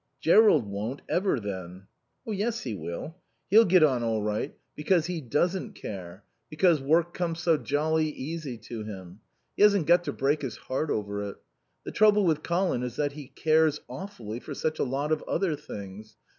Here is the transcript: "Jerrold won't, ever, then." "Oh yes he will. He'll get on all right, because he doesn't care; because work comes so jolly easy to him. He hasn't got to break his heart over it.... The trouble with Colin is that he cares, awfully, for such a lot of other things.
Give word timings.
"Jerrold 0.19 0.65
won't, 0.65 1.03
ever, 1.07 1.39
then." 1.39 1.85
"Oh 2.25 2.31
yes 2.31 2.61
he 2.61 2.73
will. 2.73 3.17
He'll 3.51 3.65
get 3.65 3.83
on 3.83 4.01
all 4.01 4.23
right, 4.23 4.57
because 4.75 5.05
he 5.05 5.21
doesn't 5.21 5.73
care; 5.75 6.23
because 6.49 6.81
work 6.81 7.13
comes 7.13 7.39
so 7.39 7.55
jolly 7.55 8.09
easy 8.09 8.57
to 8.57 8.83
him. 8.83 9.19
He 9.55 9.61
hasn't 9.61 9.85
got 9.85 10.03
to 10.05 10.11
break 10.11 10.41
his 10.41 10.57
heart 10.57 10.89
over 10.89 11.21
it.... 11.29 11.35
The 11.83 11.91
trouble 11.91 12.23
with 12.25 12.41
Colin 12.41 12.81
is 12.81 12.95
that 12.95 13.11
he 13.11 13.27
cares, 13.27 13.79
awfully, 13.87 14.39
for 14.39 14.55
such 14.55 14.79
a 14.79 14.83
lot 14.83 15.11
of 15.11 15.21
other 15.27 15.55
things. 15.55 16.17